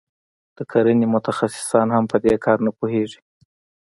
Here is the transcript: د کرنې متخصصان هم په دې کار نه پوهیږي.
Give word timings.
د 0.57 0.59
کرنې 0.71 1.07
متخصصان 1.15 1.87
هم 1.95 2.05
په 2.11 2.17
دې 2.23 2.35
کار 2.45 2.57
نه 2.65 2.71
پوهیږي. 2.77 3.19